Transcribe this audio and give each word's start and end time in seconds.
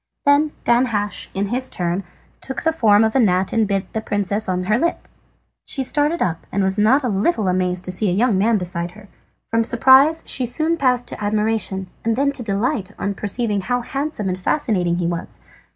Then 0.25 0.53
Danhasch, 0.63 1.27
in 1.35 1.49
his 1.49 1.69
turn, 1.69 2.03
took 2.41 2.63
the 2.63 2.73
form 2.73 3.03
of 3.03 3.15
a 3.15 3.19
gnat 3.19 3.53
and 3.53 3.67
bit 3.67 3.93
the 3.93 4.01
princess 4.01 4.49
on 4.49 4.63
her 4.63 4.79
lip. 4.79 5.07
She 5.63 5.83
started 5.83 6.23
up, 6.23 6.47
and 6.51 6.63
was 6.63 6.79
not 6.79 7.03
a 7.03 7.07
little 7.07 7.47
amazed 7.47 7.87
at 7.87 7.93
seeing 7.93 8.15
a 8.15 8.17
young 8.17 8.35
man 8.35 8.57
beside 8.57 8.93
her. 8.93 9.09
From 9.51 9.63
surprise 9.63 10.23
she 10.25 10.47
soon 10.47 10.75
passed 10.75 11.07
to 11.09 11.23
admiration, 11.23 11.85
and 12.03 12.15
then 12.15 12.31
to 12.31 12.41
delight 12.41 12.91
on 12.97 13.13
perceiving 13.13 13.61
how 13.61 13.81
handsome 13.81 14.27
and 14.27 14.39
fascinating 14.39 14.95
he 14.97 15.05
was. 15.05 15.39